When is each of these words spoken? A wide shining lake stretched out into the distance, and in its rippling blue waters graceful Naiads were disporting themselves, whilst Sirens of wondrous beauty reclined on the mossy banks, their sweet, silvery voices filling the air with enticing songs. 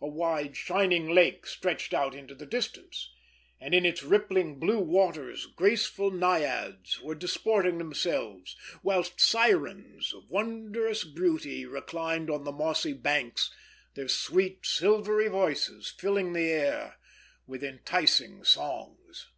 A 0.00 0.06
wide 0.06 0.56
shining 0.56 1.08
lake 1.08 1.44
stretched 1.44 1.92
out 1.92 2.14
into 2.14 2.36
the 2.36 2.46
distance, 2.46 3.12
and 3.60 3.74
in 3.74 3.84
its 3.84 4.00
rippling 4.04 4.60
blue 4.60 4.78
waters 4.78 5.46
graceful 5.46 6.12
Naiads 6.12 7.00
were 7.02 7.16
disporting 7.16 7.78
themselves, 7.78 8.54
whilst 8.84 9.20
Sirens 9.20 10.14
of 10.14 10.30
wondrous 10.30 11.02
beauty 11.02 11.66
reclined 11.66 12.30
on 12.30 12.44
the 12.44 12.52
mossy 12.52 12.92
banks, 12.92 13.52
their 13.94 14.06
sweet, 14.06 14.64
silvery 14.64 15.26
voices 15.26 15.90
filling 15.98 16.32
the 16.32 16.48
air 16.48 16.98
with 17.48 17.64
enticing 17.64 18.44
songs. 18.44 19.32